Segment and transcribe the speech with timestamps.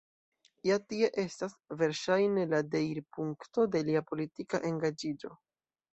[0.67, 1.53] Ja tie estas,
[1.83, 5.37] verŝajne, la deirpunkto de lia politika engaĝiĝo.